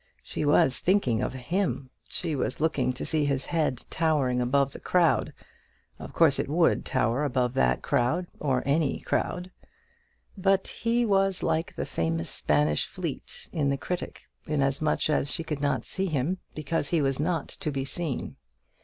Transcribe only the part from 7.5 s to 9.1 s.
that crowd, or any